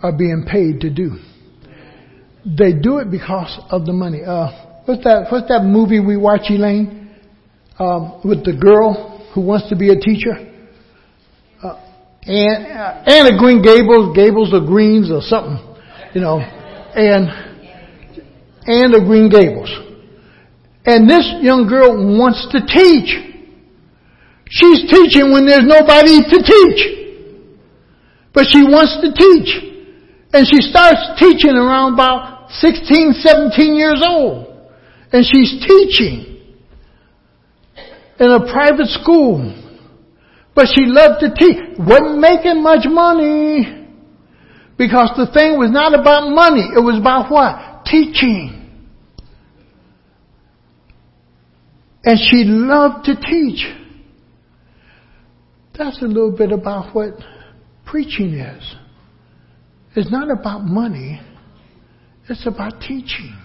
[0.00, 1.18] are being paid to do.
[2.46, 4.20] They do it because of the money.
[4.24, 5.26] Uh, what's that?
[5.32, 7.10] What's that movie we watch, Elaine,
[7.80, 10.34] um, with the girl who wants to be a teacher?
[11.60, 11.80] Uh,
[12.22, 15.58] and uh, Anna Green Gables, Gables or Greens or something,
[16.14, 16.38] you know,
[16.94, 17.28] and
[18.66, 19.70] Anna Green Gables.
[20.86, 23.10] And this young girl wants to teach.
[24.50, 26.80] She's teaching when there's nobody to teach.
[28.32, 29.74] But she wants to teach.
[30.32, 34.70] And she starts teaching around about 16, 17 years old.
[35.12, 36.42] And she's teaching
[38.20, 39.62] in a private school.
[40.54, 41.78] But she loved to teach.
[41.78, 43.83] Wasn't making much money.
[44.76, 46.68] Because the thing was not about money.
[46.74, 47.84] It was about what?
[47.84, 48.60] Teaching.
[52.02, 53.64] And she loved to teach.
[55.78, 57.14] That's a little bit about what
[57.86, 58.74] preaching is.
[59.96, 61.20] It's not about money.
[62.28, 63.36] It's about teaching.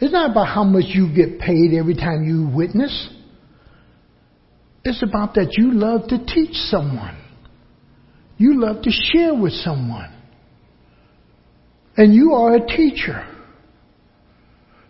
[0.00, 3.10] It's not about how much you get paid every time you witness.
[4.84, 7.16] It's about that you love to teach someone.
[8.38, 10.12] You love to share with someone.
[11.96, 13.26] And you are a teacher.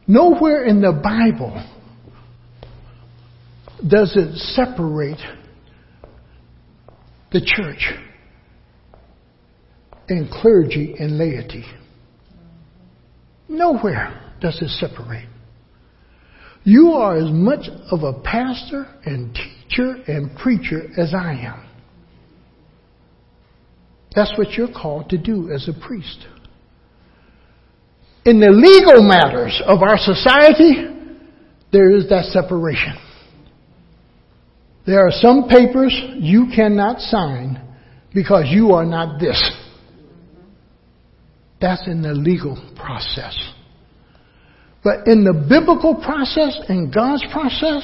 [0.09, 1.65] Nowhere in the Bible
[3.87, 5.21] does it separate
[7.33, 7.93] the church
[10.09, 11.65] and clergy and laity.
[13.49, 15.29] Nowhere does it separate.
[16.65, 21.66] You are as much of a pastor and teacher and preacher as I am.
[24.17, 26.27] That's what you're called to do as a priest.
[28.25, 30.89] in the legal matters of our society,
[31.71, 32.97] there is that separation.
[34.85, 37.61] There are some papers you cannot sign
[38.13, 39.39] because you are not this.
[41.61, 43.37] That's in the legal process.
[44.83, 47.83] But in the biblical process and God's process,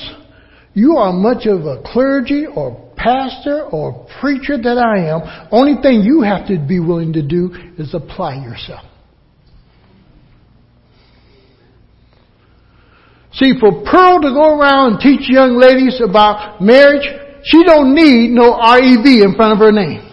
[0.74, 5.48] you are much of a clergy or pastor or preacher that I am.
[5.50, 8.84] Only thing you have to be willing to do is apply yourself.
[13.32, 17.08] See, for Pearl to go around and teach young ladies about marriage,
[17.44, 20.08] she don't need no REV in front of her name.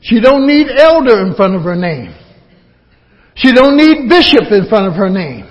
[0.00, 2.12] She don't need elder in front of her name.
[3.36, 5.48] She don't need bishop in front of her name.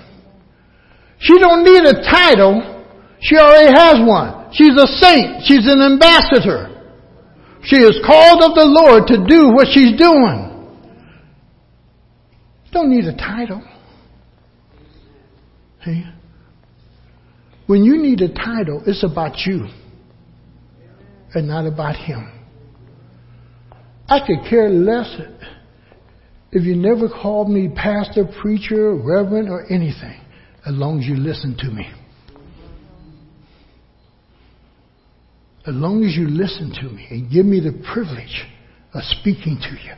[1.20, 2.86] She don't need a title.
[3.22, 4.41] She already has one.
[4.54, 5.44] She's a saint.
[5.46, 6.68] She's an ambassador.
[7.64, 10.52] She is called of the Lord to do what she's doing.
[12.72, 13.64] Don't need a title.
[15.80, 16.04] Hey?
[17.68, 19.68] When you need a title, it's about you
[21.34, 22.32] and not about him.
[24.08, 25.16] I could care less
[26.52, 30.20] if you never called me pastor, preacher, reverend, or anything,
[30.66, 31.88] as long as you listen to me.
[35.68, 38.46] As long as you listen to me and give me the privilege
[38.94, 39.94] of speaking to you.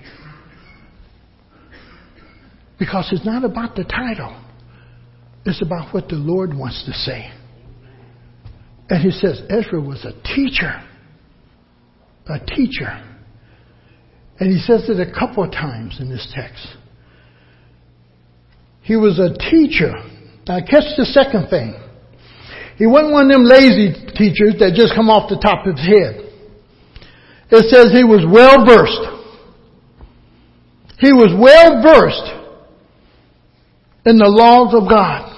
[2.78, 4.38] Because it's not about the title.
[5.46, 7.32] It's about what the Lord wants to say.
[8.90, 10.84] And he says Ezra was a teacher.
[12.28, 13.02] A teacher.
[14.40, 16.68] And he says it a couple of times in this text.
[18.82, 19.94] He was a teacher.
[20.46, 21.74] Now catch the second thing.
[22.84, 25.88] He wasn't one of them lazy teachers that just come off the top of his
[25.88, 26.20] head.
[27.48, 29.08] It says he was well versed.
[31.00, 32.28] He was well versed
[34.04, 35.32] in the laws of God.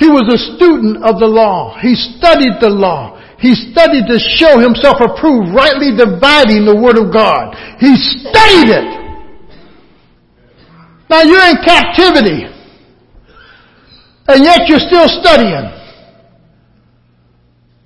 [0.00, 1.76] He was a student of the law.
[1.84, 3.20] He studied the law.
[3.36, 7.52] He studied to show himself approved, rightly dividing the word of God.
[7.76, 8.88] He studied it.
[11.12, 12.48] Now you're in captivity.
[14.32, 15.76] And yet you're still studying.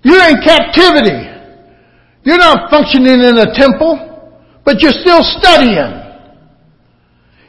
[0.02, 1.30] You're in captivity.
[2.24, 3.98] You're not functioning in a temple,
[4.64, 6.02] but you're still studying.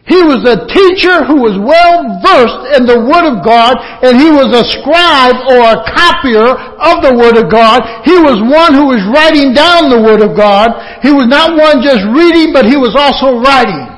[0.05, 4.27] He was a teacher who was well versed in the Word of God, and he
[4.29, 8.03] was a scribe or a copier of the Word of God.
[8.03, 10.75] He was one who was writing down the Word of God.
[11.01, 13.93] He was not one just reading, but he was also writing.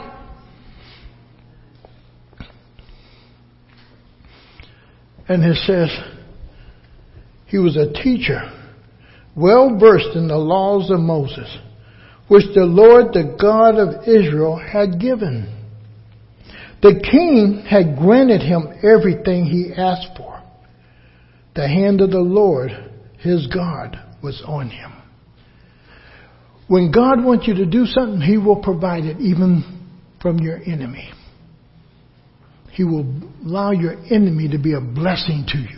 [5.28, 5.90] And it says,
[7.56, 8.52] he was a teacher,
[9.34, 11.58] well versed in the laws of Moses,
[12.28, 15.50] which the Lord, the God of Israel, had given.
[16.82, 20.44] The king had granted him everything he asked for.
[21.56, 22.72] The hand of the Lord,
[23.20, 24.92] his God, was on him.
[26.68, 29.64] When God wants you to do something, he will provide it even
[30.22, 31.10] from your enemy.
[32.74, 33.06] He will
[33.46, 35.75] allow your enemy to be a blessing to you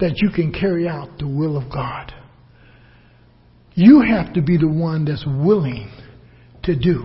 [0.00, 2.12] that you can carry out the will of God.
[3.74, 5.90] You have to be the one that's willing
[6.64, 7.04] to do.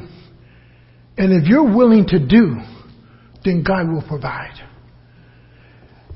[1.17, 2.57] And if you're willing to do,
[3.43, 4.53] then God will provide.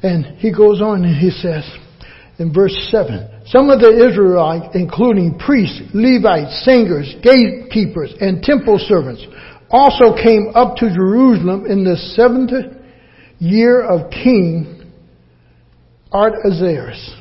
[0.01, 1.63] And he goes on and he says
[2.37, 9.25] in verse 7 Some of the Israelites, including priests, Levites, singers, gatekeepers, and temple servants,
[9.69, 12.51] also came up to Jerusalem in the seventh
[13.39, 14.82] year of King
[16.13, 17.15] Artaxerxes.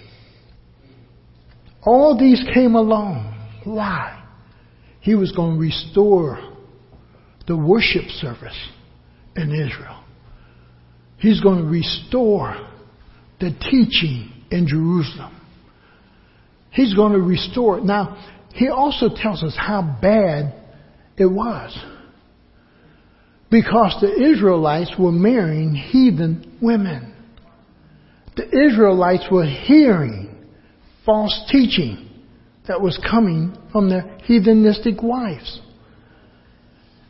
[1.84, 3.28] All these came along.
[3.64, 4.22] Why?
[5.00, 6.38] He was going to restore
[7.46, 8.58] the worship service
[9.34, 10.04] in Israel.
[11.18, 12.56] He's going to restore
[13.40, 15.34] the teaching in Jerusalem.
[16.70, 17.84] He's going to restore it.
[17.84, 18.16] Now,
[18.54, 20.54] he also tells us how bad
[21.16, 21.76] it was.
[23.50, 27.11] Because the Israelites were marrying heathen women.
[28.36, 30.34] The Israelites were hearing
[31.04, 32.08] false teaching
[32.66, 35.60] that was coming from their heathenistic wives.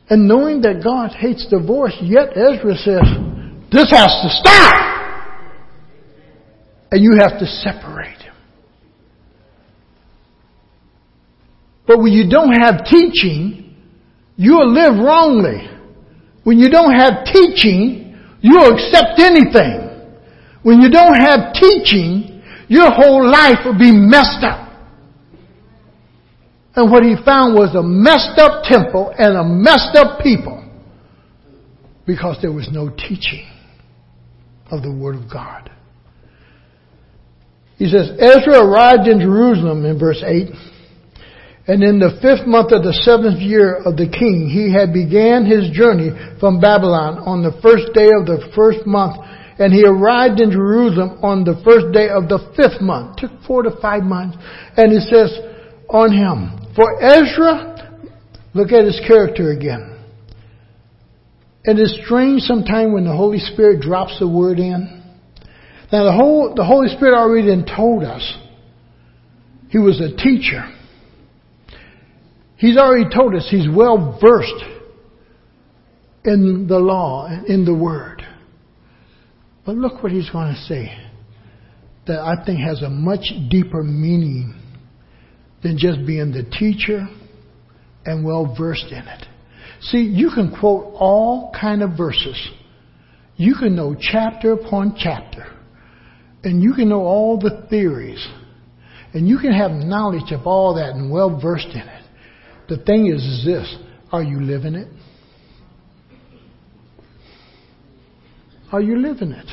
[0.08, 3.06] And knowing that God hates divorce, yet Ezra says,
[3.70, 4.74] this has to stop!
[6.90, 8.18] And you have to separate.
[11.86, 13.74] But when you don't have teaching,
[14.36, 15.68] you'll live wrongly.
[16.44, 19.91] When you don't have teaching, you'll accept anything.
[20.62, 24.70] When you don't have teaching, your whole life will be messed up.
[26.74, 30.58] And what he found was a messed up temple and a messed up people.
[32.06, 33.46] because there was no teaching
[34.70, 35.70] of the Word of God.
[37.76, 40.48] He says, Ezra arrived in Jerusalem in verse 8,
[41.68, 45.46] and in the fifth month of the seventh year of the king, he had began
[45.46, 46.10] his journey
[46.40, 49.16] from Babylon on the first day of the first month,
[49.62, 53.18] and he arrived in Jerusalem on the first day of the fifth month.
[53.18, 54.36] Took four to five months.
[54.76, 55.30] And it says
[55.88, 58.02] on him, for Ezra,
[58.54, 60.02] look at his character again.
[61.62, 65.00] It's strange sometimes when the Holy Spirit drops the word in.
[65.92, 68.36] Now the whole, the Holy Spirit already then told us
[69.68, 70.66] he was a teacher.
[72.56, 74.64] He's already told us he's well versed
[76.24, 78.11] in the law and in the word.
[79.64, 80.92] But look what he's going to say
[82.06, 84.54] that I think has a much deeper meaning
[85.62, 87.06] than just being the teacher
[88.04, 89.26] and well versed in it.
[89.82, 92.50] See, you can quote all kind of verses.
[93.36, 95.46] You can know chapter upon chapter.
[96.44, 98.24] And you can know all the theories.
[99.14, 102.04] And you can have knowledge of all that and well versed in it.
[102.68, 103.76] The thing is, is this.
[104.10, 104.88] Are you living it?
[108.72, 109.46] Are you living it?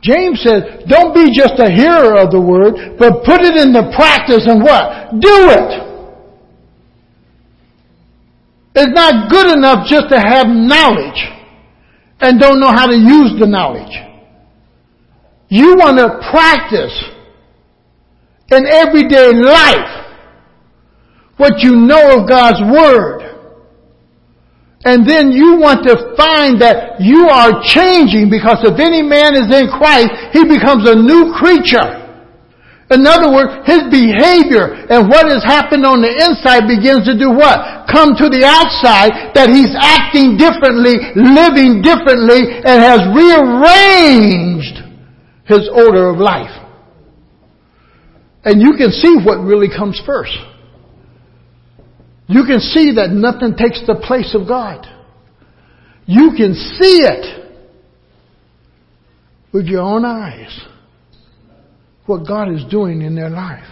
[0.00, 4.46] James said, don't be just a hearer of the word, but put it into practice
[4.46, 5.10] and what?
[5.20, 5.88] Do it!
[8.76, 11.18] It's not good enough just to have knowledge
[12.20, 13.92] and don't know how to use the knowledge.
[15.48, 16.94] You want to practice
[18.52, 20.06] in everyday life
[21.38, 23.17] what you know of God's Word.
[24.84, 29.50] And then you want to find that you are changing because if any man is
[29.50, 31.98] in Christ, he becomes a new creature.
[32.90, 37.28] In other words, his behavior and what has happened on the inside begins to do
[37.28, 37.84] what?
[37.90, 44.80] Come to the outside that he's acting differently, living differently, and has rearranged
[45.44, 46.54] his order of life.
[48.44, 50.38] And you can see what really comes first.
[52.28, 54.86] You can see that nothing takes the place of God.
[56.04, 57.50] You can see it
[59.52, 60.60] with your own eyes
[62.04, 63.64] what God is doing in their life.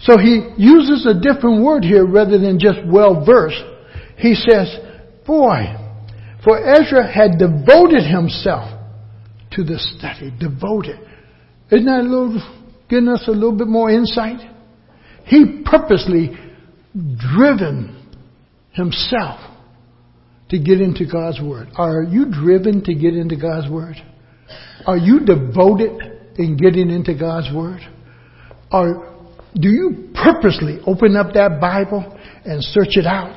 [0.00, 3.62] So he uses a different word here rather than just well versed.
[4.16, 4.74] He says,
[5.26, 5.76] boy,
[6.42, 8.80] for Ezra had devoted himself
[9.52, 10.32] to the study.
[10.40, 10.98] Devoted.
[11.70, 12.40] Isn't that a little,
[12.88, 14.40] giving us a little bit more insight?
[15.26, 16.30] He purposely
[16.94, 17.96] driven
[18.72, 19.40] himself
[20.50, 21.68] to get into God's Word.
[21.76, 23.96] Are you driven to get into God's Word?
[24.86, 27.80] Are you devoted in getting into God's Word?
[28.72, 29.14] Are,
[29.54, 33.36] do you purposely open up that Bible and search it out?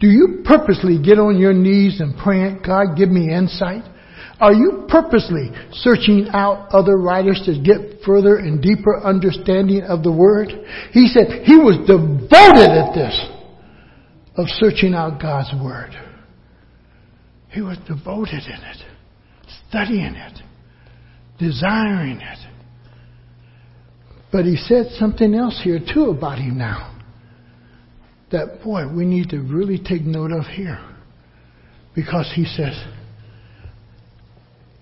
[0.00, 3.82] Do you purposely get on your knees and pray, God, give me insight?
[4.40, 10.12] Are you purposely searching out other writers to get further and deeper understanding of the
[10.12, 10.48] Word?
[10.92, 13.28] He said he was devoted at this
[14.36, 15.90] of searching out God's Word.
[17.50, 18.76] He was devoted in it,
[19.68, 20.42] studying it
[21.40, 22.38] desiring it.
[24.30, 26.98] But he said something else here too about him now.
[28.30, 30.78] That, boy, we need to really take note of here.
[31.96, 32.80] Because he says,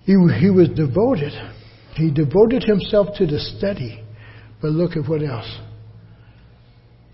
[0.09, 1.33] he, he was devoted.
[1.93, 4.03] He devoted himself to the study.
[4.59, 5.59] But look at what else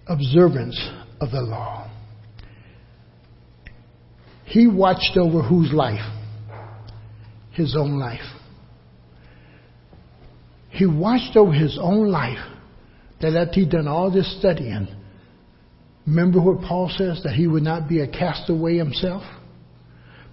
[0.07, 0.79] observance
[1.19, 1.91] of the law.
[4.45, 6.09] He watched over whose life?
[7.51, 8.21] His own life.
[10.69, 12.47] He watched over his own life
[13.19, 14.87] that after he'd done all this studying,
[16.07, 19.23] remember what Paul says that he would not be a castaway himself?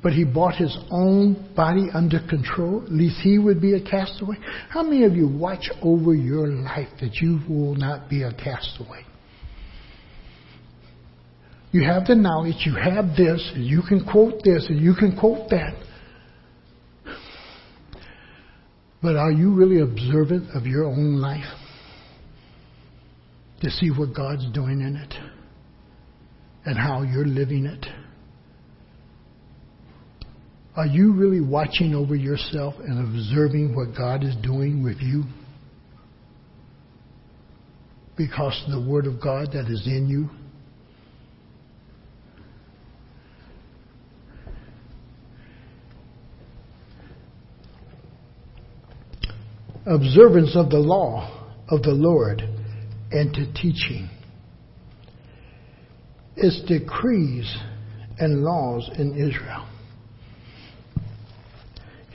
[0.02, 4.36] But he brought his own body under control, lest he would be a castaway.
[4.68, 9.04] How many of you watch over your life that you will not be a castaway?
[11.70, 15.16] You have the knowledge, you have this, and you can quote this, and you can
[15.16, 15.74] quote that.
[19.00, 21.44] But are you really observant of your own life
[23.60, 25.14] to see what God's doing in it
[26.64, 27.86] and how you're living it?
[30.74, 35.24] Are you really watching over yourself and observing what God is doing with you?
[38.16, 40.30] Because the Word of God that is in you
[49.86, 52.42] observance of the law of the Lord
[53.10, 54.08] and to teaching.
[56.36, 57.56] Its decrees
[58.18, 59.68] and laws in Israel.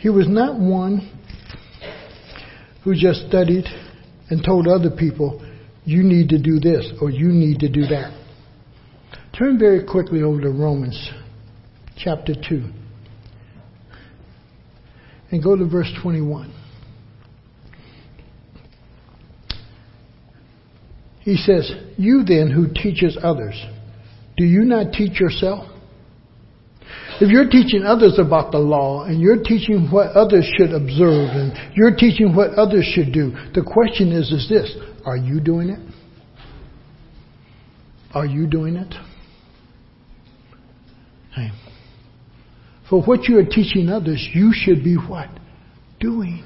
[0.08, 1.12] He was not one
[2.86, 3.66] who just studied
[4.30, 5.46] and told other people,
[5.84, 8.18] you need to do this or you need to do that.
[9.38, 11.12] Turn very quickly over to Romans
[11.98, 12.72] chapter 2
[15.32, 16.54] and go to verse 21.
[21.20, 23.62] He says, You then who teaches others,
[24.38, 25.68] do you not teach yourself?
[27.20, 31.52] If you're teaching others about the law and you're teaching what others should observe and
[31.76, 35.80] you're teaching what others should do, the question is, is this, are you doing it?
[38.14, 38.94] Are you doing it?
[41.34, 41.50] Hey.
[42.88, 45.30] For what you are teaching others, you should be what?
[46.00, 46.46] Doing.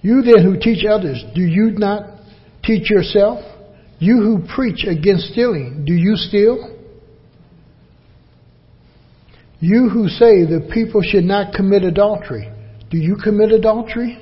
[0.00, 2.20] You then who teach others, do you not
[2.62, 3.40] teach yourself?
[3.98, 6.73] You who preach against stealing, do you steal?
[9.64, 12.52] You who say that people should not commit adultery,
[12.90, 14.18] do you commit adultery?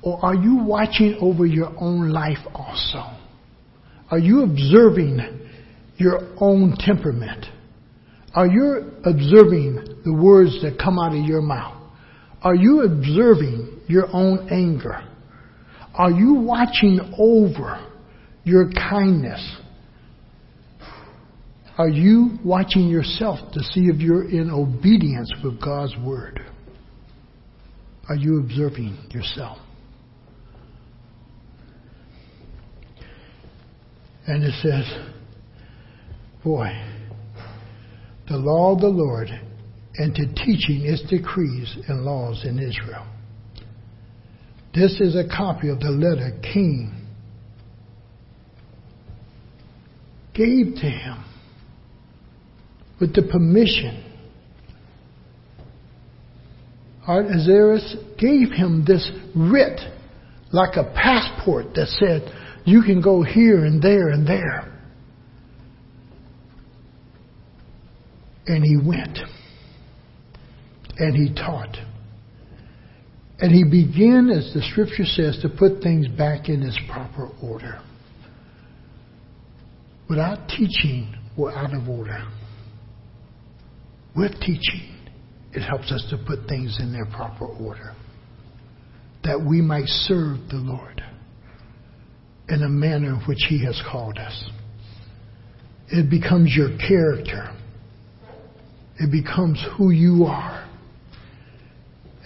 [0.00, 3.02] Or are you watching over your own life also?
[4.12, 5.40] Are you observing
[5.96, 7.46] your own temperament?
[8.32, 11.82] Are you observing the words that come out of your mouth?
[12.42, 15.02] Are you observing your own anger?
[15.94, 17.84] Are you watching over
[18.44, 19.56] your kindness?
[21.80, 26.44] Are you watching yourself to see if you're in obedience with God's word?
[28.06, 29.56] Are you observing yourself?
[34.26, 34.84] And it says,
[36.44, 36.68] boy,
[38.28, 39.28] the law of the Lord
[39.94, 43.06] and to teaching its decrees and laws in Israel.
[44.74, 47.06] This is a copy of the letter King
[50.34, 51.24] gave to him
[53.00, 54.04] with the permission.
[57.08, 59.80] Artaxerxes gave him this writ
[60.52, 62.22] like a passport that said,
[62.66, 64.66] you can go here and there and there.
[68.46, 69.18] And he went.
[70.98, 71.76] And he taught.
[73.38, 77.80] And he began, as the scripture says, to put things back in its proper order.
[80.10, 82.26] Without teaching, we're out of order
[84.16, 84.96] with teaching,
[85.52, 87.94] it helps us to put things in their proper order.
[89.24, 91.02] That we might serve the Lord
[92.48, 94.50] in a manner in which He has called us.
[95.88, 97.56] It becomes your character.
[98.98, 100.68] It becomes who you are.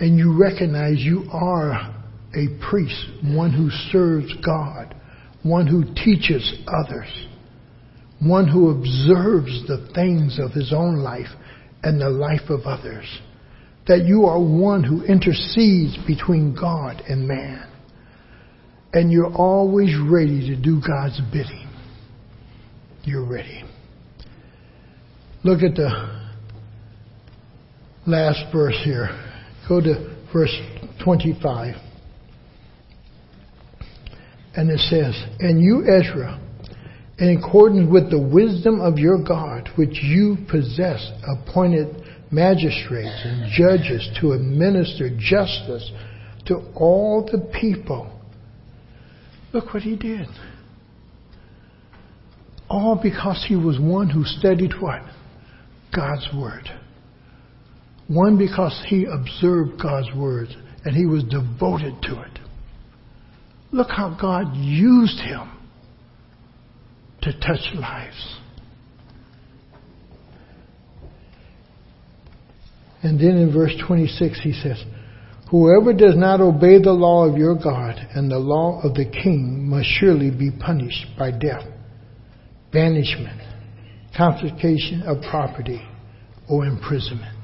[0.00, 1.94] And you recognize you are
[2.34, 4.94] a priest, one who serves God,
[5.42, 7.26] one who teaches others,
[8.20, 11.28] one who observes the things of his own life
[11.84, 13.06] and the life of others.
[13.86, 17.70] That you are one who intercedes between God and man.
[18.94, 21.68] And you're always ready to do God's bidding.
[23.02, 23.64] You're ready.
[25.42, 26.24] Look at the
[28.06, 29.08] last verse here.
[29.68, 30.56] Go to verse
[31.04, 31.74] 25.
[34.56, 36.40] And it says, And you, Ezra,
[37.18, 44.08] in accordance with the wisdom of your God, which you possess, appointed magistrates and judges
[44.20, 45.90] to administer justice
[46.46, 48.10] to all the people.
[49.52, 50.26] Look what he did.
[52.68, 55.02] All because he was one who studied what?
[55.94, 56.68] God's Word.
[58.08, 60.48] One because he observed God's Word
[60.84, 62.38] and he was devoted to it.
[63.70, 65.53] Look how God used him
[67.24, 68.38] to touch lives.
[73.02, 74.82] And then in verse 26 he says,
[75.50, 79.68] Whoever does not obey the law of your God and the law of the king
[79.68, 81.64] must surely be punished by death,
[82.72, 83.40] banishment,
[84.16, 85.82] confiscation of property,
[86.48, 87.36] or imprisonment.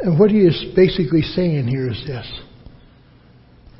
[0.00, 2.26] And what he is basically saying here is this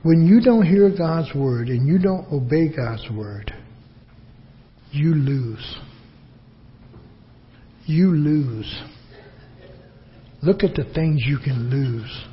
[0.03, 3.53] when you don't hear God's word and you don't obey God's word,
[4.93, 5.79] you lose.
[7.85, 8.83] You lose.
[10.43, 12.25] Look at the things you can lose,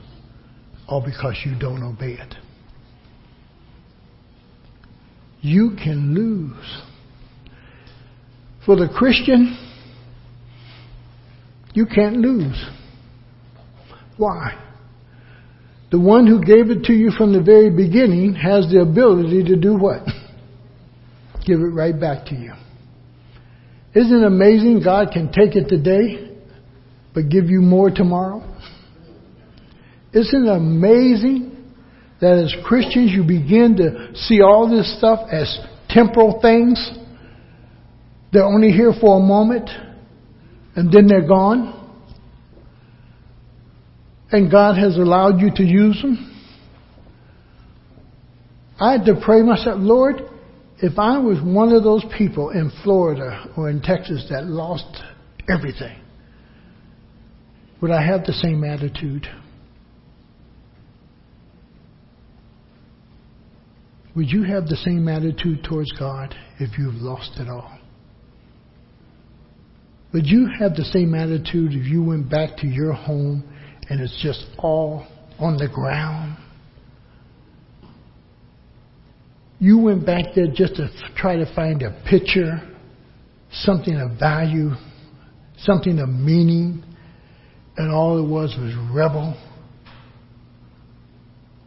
[0.88, 2.36] all because you don't obey it.
[5.42, 6.82] You can lose.
[8.66, 9.58] For the Christian,
[11.74, 12.66] you can't lose.
[14.18, 14.67] Why?
[15.90, 19.56] The one who gave it to you from the very beginning has the ability to
[19.56, 20.02] do what?
[21.46, 22.54] give it right back to you.
[23.96, 26.36] Isn't it amazing God can take it today,
[27.14, 28.44] but give you more tomorrow?
[30.14, 31.74] Isn't it amazing
[32.20, 35.58] that as Christians you begin to see all this stuff as
[35.90, 36.92] temporal things?
[38.34, 39.70] They're only here for a moment
[40.76, 41.77] and then they're gone.
[44.32, 46.34] And God has allowed you to use them.
[48.80, 50.22] I had to pray myself, Lord,
[50.80, 55.02] if I was one of those people in Florida or in Texas that lost
[55.50, 56.00] everything,
[57.82, 59.28] would I have the same attitude?
[64.16, 67.78] Would you have the same attitude towards God if you've lost it all?
[70.14, 73.44] Would you have the same attitude if you went back to your home
[73.90, 75.06] and it's just all
[75.40, 76.38] on the ground?
[79.60, 82.62] You went back there just to try to find a picture,
[83.52, 84.72] something of value,
[85.58, 86.84] something of meaning,
[87.76, 89.36] and all it was was rebel.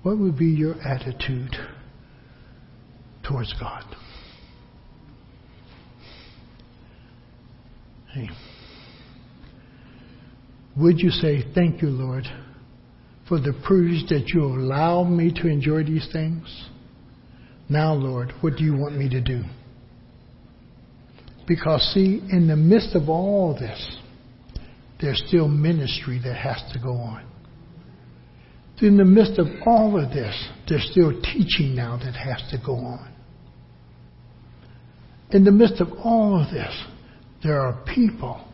[0.02, 1.54] What would be your attitude
[3.22, 3.84] towards God?
[8.12, 8.28] Hey.
[10.80, 12.24] Would you say, Thank you, Lord,
[13.28, 16.68] for the privilege that you allow me to enjoy these things?
[17.68, 19.42] Now, Lord, what do you want me to do?
[21.46, 23.98] Because, see, in the midst of all this,
[25.00, 27.26] there's still ministry that has to go on.
[28.80, 32.76] In the midst of all of this, there's still teaching now that has to go
[32.76, 33.12] on.
[35.30, 36.84] In the midst of all of this,
[37.42, 38.48] there are people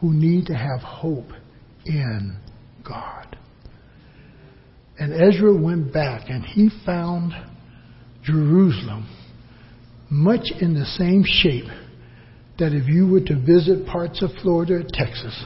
[0.00, 1.30] who need to have hope
[1.84, 2.36] in
[2.86, 3.36] God.
[4.98, 7.32] And Ezra went back and he found
[8.22, 9.08] Jerusalem
[10.10, 11.70] much in the same shape
[12.58, 15.44] that if you were to visit parts of Florida or Texas,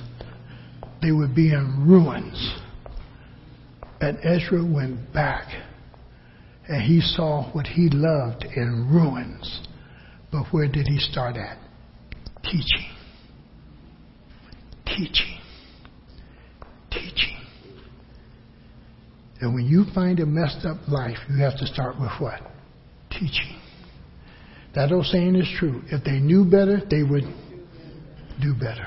[1.01, 2.59] they would be in ruins.
[4.01, 5.47] And Ezra went back
[6.67, 9.61] and he saw what he loved in ruins.
[10.33, 11.59] But where did he start at?
[12.43, 12.91] Teaching.
[14.87, 15.34] Teaching.
[16.95, 17.37] Teaching.
[19.41, 22.41] And when you find a messed up life, you have to start with what?
[23.11, 23.61] Teaching.
[24.75, 25.83] That old saying is true.
[25.91, 27.25] If they knew better, they would
[28.41, 28.87] do better.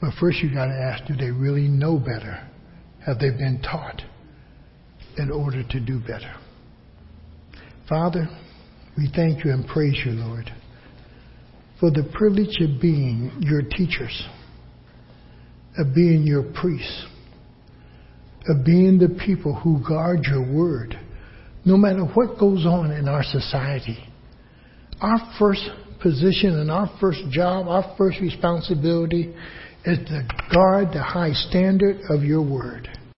[0.00, 2.48] But first you got to ask, do they really know better?
[3.04, 4.00] Have they been taught
[5.18, 6.34] in order to do better?
[7.88, 8.28] Father,
[8.96, 10.50] we thank you and praise you, Lord
[11.84, 14.26] for the privilege of being your teachers,
[15.76, 17.06] of being your priests,
[18.48, 20.98] of being the people who guard your word,
[21.64, 23.98] no matter what goes on in our society.
[25.00, 25.68] Our first
[26.00, 29.34] position and our first job, our first responsibility
[29.84, 32.88] is to guard the high standard of your word.